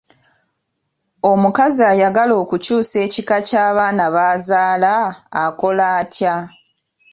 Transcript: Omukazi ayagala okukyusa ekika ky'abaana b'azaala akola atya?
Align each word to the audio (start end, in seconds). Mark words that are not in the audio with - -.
Omukazi 1.31 1.81
ayagala 1.91 2.33
okukyusa 2.43 2.95
ekika 3.05 3.37
ky'abaana 3.47 4.05
b'azaala 4.15 4.93
akola 5.43 5.85
atya? 6.01 6.35